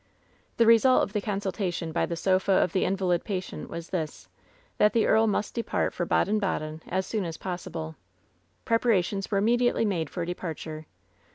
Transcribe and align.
The 0.57 0.65
result 0.65 1.03
of 1.03 1.13
the 1.13 1.21
consultation 1.21 1.91
by 1.91 2.07
the 2.07 2.15
sofa 2.15 2.53
of 2.53 2.73
the 2.73 2.85
in 2.85 2.95
valid 2.95 3.23
patient 3.23 3.69
was 3.69 3.91
this— 3.91 4.29
^that 4.79 4.93
the 4.93 5.05
earl 5.05 5.27
must 5.27 5.53
depart 5.53 5.93
for 5.93 6.07
Baden 6.07 6.39
Baden 6.39 6.81
as 6.87 7.05
soon 7.05 7.23
as 7.23 7.37
possible. 7.37 7.95
Preparations 8.65 9.29
were 9.29 9.37
immediately 9.37 9.85
made 9.85 10.09
for 10.09 10.25
departure. 10.25 10.87